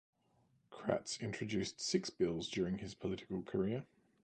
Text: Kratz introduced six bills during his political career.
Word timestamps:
Kratz 0.71 1.21
introduced 1.21 1.79
six 1.79 2.09
bills 2.09 2.49
during 2.49 2.79
his 2.79 2.95
political 2.95 3.43
career. 3.43 3.83